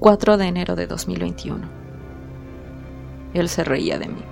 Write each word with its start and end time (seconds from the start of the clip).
4 0.00 0.38
de 0.38 0.46
enero 0.46 0.76
de 0.76 0.86
2021. 0.86 1.60
Él 3.34 3.50
se 3.50 3.64
reía 3.64 3.98
de 3.98 4.08
mí. 4.08 4.22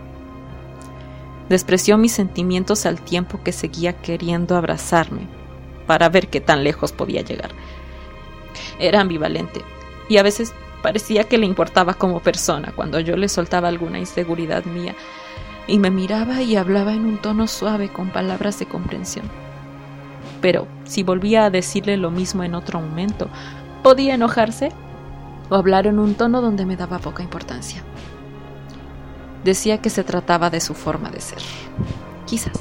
Despreció 1.50 1.98
mis 1.98 2.12
sentimientos 2.12 2.86
al 2.86 3.02
tiempo 3.02 3.42
que 3.44 3.52
seguía 3.52 3.92
queriendo 3.92 4.56
abrazarme 4.56 5.28
para 5.86 6.08
ver 6.08 6.28
qué 6.28 6.40
tan 6.40 6.64
lejos 6.64 6.92
podía 6.92 7.20
llegar. 7.20 7.50
Era 8.78 9.02
ambivalente 9.02 9.60
y 10.08 10.16
a 10.16 10.22
veces 10.22 10.54
parecía 10.82 11.24
que 11.24 11.36
le 11.36 11.44
importaba 11.44 11.92
como 11.92 12.20
persona 12.20 12.72
cuando 12.74 12.98
yo 12.98 13.18
le 13.18 13.28
soltaba 13.28 13.68
alguna 13.68 13.98
inseguridad 13.98 14.64
mía 14.64 14.94
y 15.66 15.78
me 15.78 15.90
miraba 15.90 16.40
y 16.40 16.56
hablaba 16.56 16.94
en 16.94 17.04
un 17.04 17.18
tono 17.18 17.46
suave 17.46 17.90
con 17.90 18.08
palabras 18.08 18.58
de 18.58 18.64
comprensión. 18.64 19.26
Pero 20.40 20.66
si 20.84 21.02
volvía 21.02 21.44
a 21.44 21.50
decirle 21.50 21.98
lo 21.98 22.10
mismo 22.10 22.42
en 22.42 22.54
otro 22.54 22.80
momento, 22.80 23.28
podía 23.82 24.14
enojarse 24.14 24.72
o 25.48 25.54
hablar 25.54 25.86
en 25.86 25.98
un 25.98 26.14
tono 26.14 26.40
donde 26.40 26.66
me 26.66 26.76
daba 26.76 26.98
poca 26.98 27.22
importancia. 27.22 27.82
Decía 29.44 29.78
que 29.78 29.90
se 29.90 30.04
trataba 30.04 30.50
de 30.50 30.60
su 30.60 30.74
forma 30.74 31.10
de 31.10 31.20
ser. 31.20 31.42
Quizás. 32.26 32.60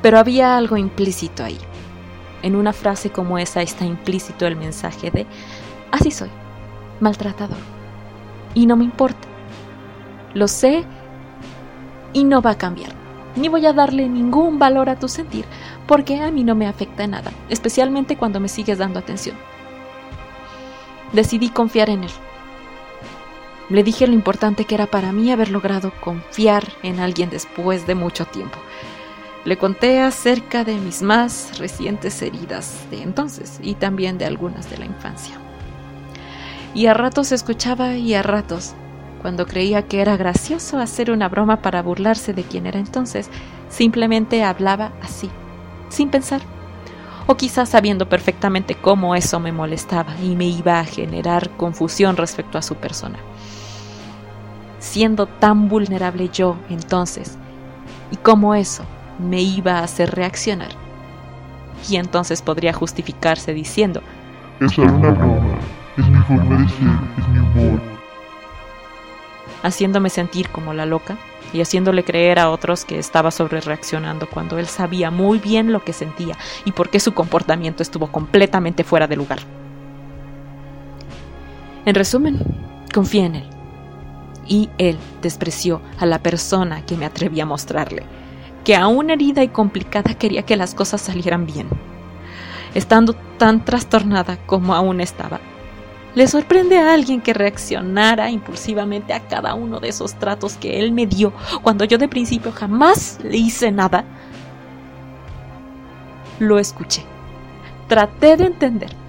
Pero 0.00 0.18
había 0.18 0.56
algo 0.56 0.76
implícito 0.76 1.44
ahí. 1.44 1.58
En 2.42 2.56
una 2.56 2.72
frase 2.72 3.10
como 3.10 3.38
esa 3.38 3.62
está 3.62 3.84
implícito 3.84 4.46
el 4.46 4.56
mensaje 4.56 5.10
de, 5.10 5.26
así 5.90 6.10
soy, 6.10 6.30
maltratador. 7.00 7.58
Y 8.54 8.66
no 8.66 8.76
me 8.76 8.84
importa. 8.84 9.28
Lo 10.34 10.48
sé 10.48 10.84
y 12.12 12.24
no 12.24 12.42
va 12.42 12.52
a 12.52 12.58
cambiar. 12.58 12.92
Ni 13.36 13.48
voy 13.48 13.64
a 13.66 13.72
darle 13.72 14.08
ningún 14.08 14.58
valor 14.58 14.88
a 14.90 14.98
tu 14.98 15.08
sentir, 15.08 15.44
porque 15.86 16.20
a 16.20 16.30
mí 16.30 16.44
no 16.44 16.54
me 16.54 16.66
afecta 16.66 17.06
nada, 17.06 17.30
especialmente 17.48 18.16
cuando 18.16 18.40
me 18.40 18.48
sigues 18.48 18.78
dando 18.78 18.98
atención. 18.98 19.36
Decidí 21.12 21.50
confiar 21.50 21.90
en 21.90 22.04
él. 22.04 22.10
Le 23.68 23.82
dije 23.82 24.06
lo 24.06 24.12
importante 24.12 24.64
que 24.64 24.74
era 24.74 24.86
para 24.86 25.12
mí 25.12 25.30
haber 25.30 25.50
logrado 25.50 25.92
confiar 26.00 26.64
en 26.82 27.00
alguien 27.00 27.30
después 27.30 27.86
de 27.86 27.94
mucho 27.94 28.26
tiempo. 28.26 28.58
Le 29.44 29.56
conté 29.56 30.00
acerca 30.00 30.64
de 30.64 30.74
mis 30.76 31.02
más 31.02 31.58
recientes 31.58 32.20
heridas 32.22 32.84
de 32.90 33.02
entonces 33.02 33.58
y 33.62 33.74
también 33.74 34.18
de 34.18 34.24
algunas 34.24 34.70
de 34.70 34.78
la 34.78 34.86
infancia. 34.86 35.34
Y 36.74 36.86
a 36.86 36.94
ratos 36.94 37.32
escuchaba 37.32 37.96
y 37.96 38.14
a 38.14 38.22
ratos, 38.22 38.74
cuando 39.20 39.46
creía 39.46 39.86
que 39.86 40.00
era 40.00 40.16
gracioso 40.16 40.78
hacer 40.78 41.10
una 41.10 41.28
broma 41.28 41.62
para 41.62 41.82
burlarse 41.82 42.34
de 42.34 42.44
quien 42.44 42.66
era 42.66 42.78
entonces, 42.78 43.30
simplemente 43.68 44.42
hablaba 44.42 44.92
así, 45.02 45.30
sin 45.88 46.10
pensar. 46.10 46.40
O 47.26 47.36
quizás 47.36 47.68
sabiendo 47.68 48.08
perfectamente 48.08 48.74
cómo 48.74 49.14
eso 49.14 49.40
me 49.40 49.52
molestaba 49.52 50.14
y 50.22 50.34
me 50.36 50.46
iba 50.46 50.80
a 50.80 50.84
generar 50.84 51.50
confusión 51.56 52.16
respecto 52.16 52.58
a 52.58 52.62
su 52.62 52.74
persona 52.74 53.18
siendo 54.82 55.26
tan 55.26 55.68
vulnerable 55.68 56.28
yo 56.28 56.56
entonces, 56.68 57.38
y 58.10 58.16
cómo 58.16 58.54
eso 58.54 58.84
me 59.18 59.40
iba 59.40 59.78
a 59.78 59.84
hacer 59.84 60.10
reaccionar. 60.14 60.70
Y 61.88 61.96
entonces 61.96 62.42
podría 62.42 62.72
justificarse 62.72 63.54
diciendo, 63.54 64.02
es 64.60 64.76
una 64.76 65.10
broma, 65.10 65.58
es 65.96 66.08
mi 66.08 66.20
forma 66.22 66.58
de 66.58 66.68
ser, 66.68 66.88
es 67.18 67.28
mi 67.28 67.38
humor. 67.38 67.91
Haciéndome 69.62 70.10
sentir 70.10 70.48
como 70.48 70.74
la 70.74 70.86
loca 70.86 71.16
y 71.52 71.60
haciéndole 71.60 72.04
creer 72.04 72.38
a 72.38 72.50
otros 72.50 72.84
que 72.84 72.98
estaba 72.98 73.30
sobre 73.30 73.60
reaccionando 73.60 74.28
cuando 74.28 74.58
él 74.58 74.66
sabía 74.66 75.10
muy 75.10 75.38
bien 75.38 75.72
lo 75.72 75.84
que 75.84 75.92
sentía 75.92 76.36
y 76.64 76.72
por 76.72 76.88
qué 76.88 76.98
su 76.98 77.12
comportamiento 77.14 77.82
estuvo 77.82 78.10
completamente 78.10 78.84
fuera 78.84 79.06
de 79.06 79.16
lugar. 79.16 79.40
En 81.84 81.94
resumen, 81.94 82.38
confía 82.92 83.26
en 83.26 83.34
él 83.36 83.44
y 84.46 84.70
él 84.78 84.98
despreció 85.20 85.80
a 85.98 86.06
la 86.06 86.20
persona 86.20 86.84
que 86.84 86.96
me 86.96 87.06
atreví 87.06 87.40
a 87.40 87.46
mostrarle, 87.46 88.04
que 88.64 88.76
aún 88.76 89.10
herida 89.10 89.42
y 89.42 89.48
complicada 89.48 90.14
quería 90.14 90.42
que 90.42 90.56
las 90.56 90.74
cosas 90.74 91.00
salieran 91.00 91.46
bien. 91.46 91.68
Estando 92.74 93.14
tan 93.38 93.64
trastornada 93.64 94.38
como 94.46 94.74
aún 94.74 95.00
estaba, 95.00 95.40
le 96.14 96.26
sorprende 96.28 96.78
a 96.78 96.92
alguien 96.92 97.20
que 97.20 97.32
reaccionara 97.32 98.30
impulsivamente 98.30 99.12
a 99.12 99.26
cada 99.28 99.54
uno 99.54 99.80
de 99.80 99.88
esos 99.88 100.14
tratos 100.14 100.56
que 100.56 100.78
él 100.80 100.92
me 100.92 101.06
dio 101.06 101.32
cuando 101.62 101.84
yo 101.84 101.98
de 101.98 102.08
principio 102.08 102.52
jamás 102.52 103.18
le 103.22 103.36
hice 103.36 103.70
nada. 103.70 104.04
Lo 106.38 106.58
escuché. 106.58 107.04
Traté 107.88 108.36
de 108.36 108.46
entender 108.46 109.02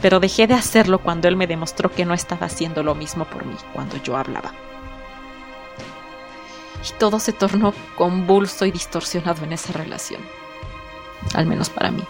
pero 0.00 0.20
dejé 0.20 0.46
de 0.46 0.54
hacerlo 0.54 0.98
cuando 0.98 1.28
él 1.28 1.36
me 1.36 1.46
demostró 1.46 1.90
que 1.90 2.04
no 2.04 2.14
estaba 2.14 2.46
haciendo 2.46 2.82
lo 2.82 2.94
mismo 2.94 3.24
por 3.24 3.44
mí 3.44 3.56
cuando 3.72 3.96
yo 3.96 4.16
hablaba. 4.16 4.52
Y 6.88 6.98
todo 6.98 7.18
se 7.18 7.32
tornó 7.32 7.74
convulso 7.96 8.64
y 8.64 8.70
distorsionado 8.70 9.44
en 9.44 9.52
esa 9.52 9.72
relación, 9.72 10.22
al 11.34 11.46
menos 11.46 11.68
para 11.70 11.90
mí. 11.90 12.04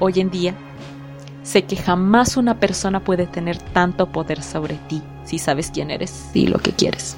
Hoy 0.00 0.20
en 0.20 0.30
día, 0.30 0.54
sé 1.48 1.62
que 1.62 1.76
jamás 1.76 2.36
una 2.36 2.60
persona 2.60 3.00
puede 3.00 3.26
tener 3.26 3.58
tanto 3.58 4.10
poder 4.12 4.42
sobre 4.42 4.74
ti 4.88 5.02
si 5.24 5.38
sabes 5.38 5.70
quién 5.70 5.90
eres 5.90 6.30
y 6.34 6.46
lo 6.46 6.58
que 6.58 6.72
quieres. 6.72 7.16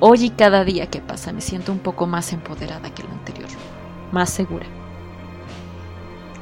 Hoy 0.00 0.24
y 0.24 0.30
cada 0.30 0.64
día 0.64 0.86
que 0.86 1.00
pasa 1.00 1.32
me 1.32 1.40
siento 1.40 1.72
un 1.72 1.78
poco 1.78 2.06
más 2.06 2.32
empoderada 2.32 2.94
que 2.94 3.02
el 3.02 3.08
anterior, 3.10 3.48
más 4.12 4.30
segura 4.30 4.66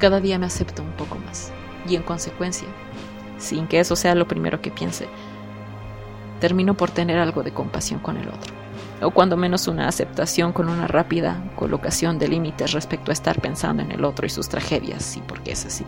cada 0.03 0.21
día 0.21 0.37
me 0.37 0.47
acepto 0.47 0.83
un 0.83 0.91
poco 0.91 1.17
más. 1.25 1.53
Y 1.89 1.95
en 1.95 2.03
consecuencia, 2.03 2.67
sin 3.39 3.69
que 3.69 3.79
eso 3.79 3.95
sea 3.95 4.17
lo 4.17 4.27
primero 4.27 4.61
que 4.61 4.73
piense, 4.73 5.07
termino 6.41 6.75
por 6.75 6.91
tener 6.91 7.21
algo 7.21 7.45
de 7.45 7.53
compasión 7.53 8.01
con 8.01 8.17
el 8.17 8.27
otro. 8.27 8.53
O 9.01 9.13
cuando 9.13 9.37
menos 9.37 9.69
una 9.69 9.87
aceptación 9.87 10.53
con 10.53 10.69
una 10.69 10.89
rápida 10.89 11.41
colocación 11.55 12.19
de 12.19 12.27
límites 12.27 12.73
respecto 12.73 13.13
a 13.13 13.15
estar 13.15 13.41
pensando 13.41 13.81
en 13.81 13.93
el 13.93 14.05
otro 14.05 14.27
y 14.27 14.31
sus 14.31 14.49
tragedias 14.49 15.17
y 15.17 15.21
por 15.21 15.41
qué 15.43 15.53
es 15.53 15.67
así. 15.67 15.85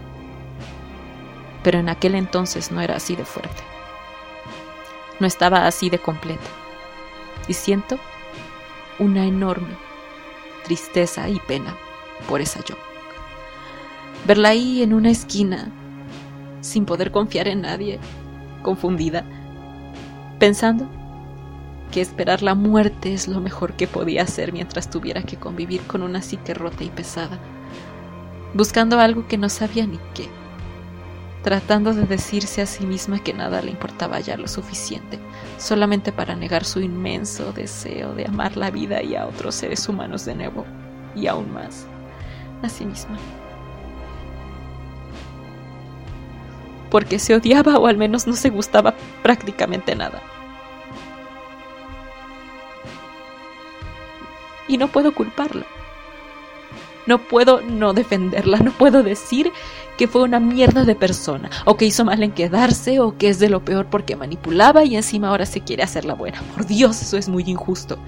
Pero 1.65 1.81
en 1.81 1.89
aquel 1.89 2.15
entonces 2.15 2.71
no 2.71 2.81
era 2.81 2.95
así 2.95 3.17
de 3.17 3.25
fuerte. 3.25 3.63
No 5.19 5.27
estaba 5.27 5.67
así 5.67 5.91
de 5.91 5.99
completa. 5.99 6.47
Y 7.49 7.55
siento 7.55 7.99
una 9.01 9.27
enorme 9.27 9.75
tristeza 10.63 11.29
y 11.29 11.41
pena 11.41 11.77
por 12.29 12.41
esa 12.41 12.65
yo 12.65 12.77
verla 14.27 14.51
ahí 14.51 14.83
en 14.83 14.95
una 14.95 15.11
esquina, 15.11 15.71
sin 16.61 16.87
poder 16.87 17.11
confiar 17.11 17.49
en 17.49 17.63
nadie, 17.63 17.99
confundida, 18.63 19.25
pensando 20.39 20.89
que 21.93 22.01
esperar 22.01 22.43
la 22.43 22.55
muerte 22.55 23.13
es 23.13 23.29
lo 23.29 23.41
mejor 23.41 23.75
que 23.75 23.87
podía 23.87 24.23
hacer 24.23 24.53
mientras 24.53 24.91
tuviera 24.91 25.23
que 25.23 25.37
convivir 25.37 25.83
con 25.83 26.03
una 26.03 26.23
psique 26.23 26.55
rota 26.55 26.85
y 26.85 26.89
pesada, 26.89 27.39
buscando 28.55 28.99
algo 28.99 29.29
que 29.29 29.39
no 29.39 29.49
sabía 29.49 29.87
ni 29.87 29.99
qué, 30.15 30.29
tratando 31.45 31.95
de 31.95 32.07
decirse 32.07 32.63
a 32.63 32.67
sí 32.67 32.85
misma 32.85 33.23
que 33.23 33.33
nada 33.33 33.63
le 33.63 33.71
importaba 33.71 34.19
ya 34.19 34.37
lo 34.37 34.49
suficiente, 34.49 35.21
solamente 35.59 36.11
para 36.11 36.35
negar 36.35 36.65
su 36.65 36.81
inmenso 36.81 37.53
deseo 37.53 38.15
de 38.15 38.27
amar 38.27 38.57
la 38.57 38.73
vida 38.73 39.01
y 39.03 39.15
a 39.15 39.27
otros 39.27 39.55
seres 39.55 39.89
humanos 39.89 40.25
de 40.25 40.35
nuevo, 40.35 40.65
y 41.15 41.29
aún 41.29 41.53
más, 41.53 41.87
a 42.63 42.69
sí 42.69 42.85
misma. 42.85 43.19
porque 46.95 47.19
se 47.19 47.35
odiaba 47.35 47.77
o 47.77 47.89
al 47.89 47.97
menos 47.97 48.29
no 48.29 48.35
se 48.35 48.51
gustaba 48.51 48.95
prácticamente 49.21 49.97
nada. 49.97 50.23
Y 54.69 54.79
no 54.79 54.87
puedo 54.87 55.13
culparla. 55.13 55.67
No 57.07 57.19
puedo 57.19 57.61
no 57.61 57.93
defenderla, 57.93 58.59
no 58.59 58.71
puedo 58.73 59.03
decir 59.03 59.53
que 59.99 60.09
fue 60.09 60.23
una 60.23 60.41
mierda 60.41 60.85
de 60.85 60.95
persona, 60.95 61.51
o 61.65 61.77
que 61.77 61.85
hizo 61.85 62.05
mal 62.05 62.23
en 62.23 62.33
quedarse, 62.33 63.01
o 63.01 63.17
que 63.17 63.29
es 63.29 63.39
de 63.39 63.49
lo 63.49 63.65
peor 63.65 63.87
porque 63.87 64.17
manipulaba 64.17 64.85
y 64.85 64.97
encima 64.97 65.29
ahora 65.29 65.47
se 65.47 65.61
quiere 65.61 65.83
hacer 65.83 66.05
la 66.05 66.15
buena. 66.15 66.41
Por 66.55 66.67
Dios, 66.67 67.01
eso 67.03 67.17
es 67.17 67.29
muy 67.29 67.45
injusto. 67.47 67.99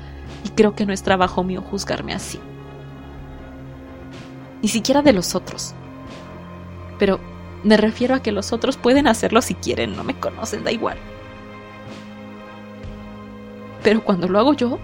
Y 0.45 0.51
creo 0.51 0.75
que 0.75 0.87
no 0.87 0.93
es 0.93 1.03
trabajo 1.03 1.45
mío 1.45 1.63
juzgarme 1.63 2.15
así. 2.15 2.41
Ni 4.63 4.69
siquiera 4.69 5.03
de 5.03 5.13
los 5.13 5.35
otros. 5.35 5.75
Pero 6.99 7.21
me 7.63 7.77
refiero 7.77 8.15
a 8.15 8.21
que 8.21 8.33
los 8.33 8.53
otros 8.53 8.77
pueden 8.77 9.07
hacerlo 9.07 9.43
si 9.43 9.55
quieren, 9.55 9.97
no 9.97 10.05
me 10.05 10.19
conocen, 10.19 10.65
da 10.65 10.73
igual. 10.73 10.97
Pero 13.83 14.03
cuando 14.03 14.29
lo 14.29 14.39
hago 14.39 14.55
yo, 14.55 14.79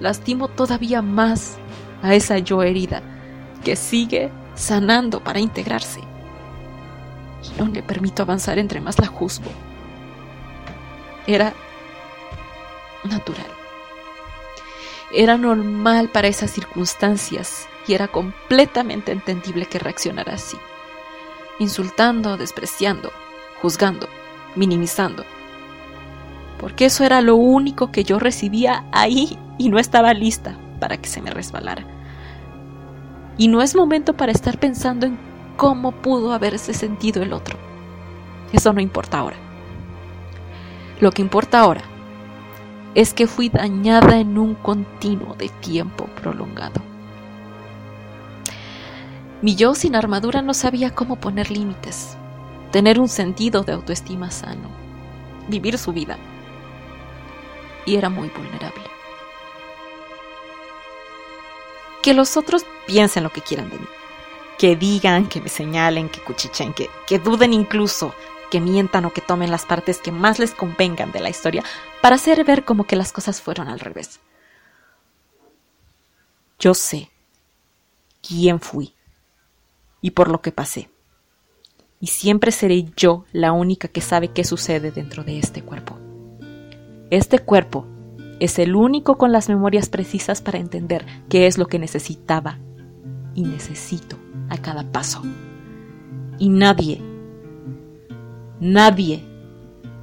lastimo 0.00 0.48
todavía 0.48 1.02
más 1.02 1.58
a 2.06 2.14
esa 2.14 2.38
yo 2.38 2.62
herida 2.62 3.02
que 3.64 3.76
sigue 3.76 4.30
sanando 4.54 5.20
para 5.20 5.40
integrarse. 5.40 6.00
Y 7.42 7.60
no 7.60 7.68
le 7.68 7.82
permito 7.82 8.22
avanzar 8.22 8.58
entre 8.58 8.80
más 8.80 8.98
la 8.98 9.06
juzgo. 9.06 9.50
Era 11.26 11.52
natural. 13.04 13.46
Era 15.12 15.36
normal 15.36 16.08
para 16.08 16.28
esas 16.28 16.50
circunstancias 16.50 17.68
y 17.86 17.94
era 17.94 18.08
completamente 18.08 19.12
entendible 19.12 19.66
que 19.66 19.78
reaccionara 19.78 20.34
así 20.34 20.56
insultando, 21.58 22.36
despreciando, 22.36 23.12
juzgando, 23.60 24.08
minimizando. 24.54 25.24
Porque 26.58 26.86
eso 26.86 27.04
era 27.04 27.20
lo 27.20 27.36
único 27.36 27.90
que 27.90 28.04
yo 28.04 28.18
recibía 28.18 28.84
ahí 28.92 29.38
y 29.58 29.68
no 29.68 29.78
estaba 29.78 30.14
lista 30.14 30.56
para 30.80 30.96
que 30.98 31.08
se 31.08 31.20
me 31.20 31.30
resbalara. 31.30 31.84
Y 33.38 33.48
no 33.48 33.62
es 33.62 33.74
momento 33.74 34.14
para 34.14 34.32
estar 34.32 34.58
pensando 34.58 35.06
en 35.06 35.18
cómo 35.56 35.92
pudo 35.92 36.32
haberse 36.32 36.74
sentido 36.74 37.22
el 37.22 37.32
otro. 37.32 37.56
Eso 38.52 38.72
no 38.72 38.80
importa 38.80 39.18
ahora. 39.18 39.36
Lo 41.00 41.10
que 41.10 41.22
importa 41.22 41.60
ahora 41.60 41.82
es 42.94 43.12
que 43.12 43.26
fui 43.26 43.50
dañada 43.50 44.18
en 44.18 44.38
un 44.38 44.54
continuo 44.54 45.34
de 45.34 45.50
tiempo 45.60 46.06
prolongado. 46.22 46.80
Mi 49.42 49.54
yo 49.54 49.74
sin 49.74 49.94
armadura 49.94 50.40
no 50.40 50.54
sabía 50.54 50.94
cómo 50.94 51.16
poner 51.16 51.50
límites, 51.50 52.16
tener 52.72 52.98
un 52.98 53.08
sentido 53.08 53.62
de 53.64 53.72
autoestima 53.72 54.30
sano, 54.30 54.70
vivir 55.48 55.76
su 55.76 55.92
vida. 55.92 56.16
Y 57.84 57.96
era 57.96 58.08
muy 58.08 58.30
vulnerable. 58.30 58.95
Que 62.06 62.14
los 62.14 62.36
otros 62.36 62.64
piensen 62.86 63.24
lo 63.24 63.30
que 63.30 63.40
quieran 63.40 63.68
de 63.68 63.80
mí. 63.80 63.86
Que 64.58 64.76
digan, 64.76 65.28
que 65.28 65.40
me 65.40 65.48
señalen, 65.48 66.08
que 66.08 66.20
cuchichen, 66.20 66.72
que, 66.72 66.88
que 67.04 67.18
duden 67.18 67.52
incluso, 67.52 68.14
que 68.48 68.60
mientan 68.60 69.06
o 69.06 69.12
que 69.12 69.20
tomen 69.20 69.50
las 69.50 69.66
partes 69.66 69.98
que 69.98 70.12
más 70.12 70.38
les 70.38 70.54
convengan 70.54 71.10
de 71.10 71.18
la 71.18 71.30
historia 71.30 71.64
para 72.00 72.14
hacer 72.14 72.44
ver 72.44 72.64
como 72.64 72.84
que 72.84 72.94
las 72.94 73.12
cosas 73.12 73.40
fueron 73.40 73.66
al 73.66 73.80
revés. 73.80 74.20
Yo 76.60 76.74
sé 76.74 77.10
quién 78.22 78.60
fui 78.60 78.94
y 80.00 80.12
por 80.12 80.28
lo 80.28 80.40
que 80.40 80.52
pasé. 80.52 80.88
Y 81.98 82.06
siempre 82.06 82.52
seré 82.52 82.84
yo 82.96 83.24
la 83.32 83.50
única 83.50 83.88
que 83.88 84.00
sabe 84.00 84.28
qué 84.28 84.44
sucede 84.44 84.92
dentro 84.92 85.24
de 85.24 85.40
este 85.40 85.60
cuerpo. 85.62 85.98
Este 87.10 87.40
cuerpo 87.40 87.84
es 88.40 88.58
el 88.58 88.74
único 88.74 89.16
con 89.16 89.32
las 89.32 89.48
memorias 89.48 89.88
precisas 89.88 90.42
para 90.42 90.58
entender 90.58 91.04
qué 91.28 91.46
es 91.46 91.58
lo 91.58 91.66
que 91.66 91.78
necesitaba 91.78 92.58
y 93.34 93.42
necesito 93.44 94.16
a 94.48 94.58
cada 94.58 94.84
paso. 94.92 95.22
Y 96.38 96.48
nadie 96.48 97.00
Nadie 98.60 99.22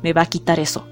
me 0.04 0.14
va 0.14 0.22
a 0.22 0.28
quitar 0.28 0.60
eso. 0.60 0.86